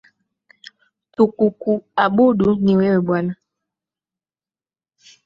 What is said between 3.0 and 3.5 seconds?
baba